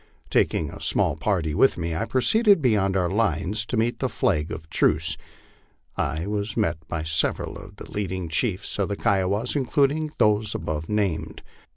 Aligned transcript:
Tak 0.31 0.55
ing 0.55 0.71
a 0.71 0.81
small 0.81 1.15
party 1.15 1.53
with 1.53 1.77
me, 1.77 1.93
I 1.95 2.05
proceeded 2.05 2.59
beyond 2.59 2.97
our 2.97 3.07
lines 3.07 3.67
to 3.67 3.77
meet 3.77 3.99
the 3.99 4.09
flag 4.09 4.49
of 4.49 4.67
truce. 4.67 5.15
I 5.95 6.25
was 6.25 6.57
met 6.57 6.79
by 6.87 7.03
several 7.03 7.55
of 7.57 7.75
the 7.75 7.91
leading 7.91 8.27
chiefs 8.27 8.79
of 8.79 8.89
the 8.89 8.95
Kiowas, 8.95 9.55
including 9.55 10.09
those 10.17 10.55
above 10.55 10.89
named. 10.89 11.43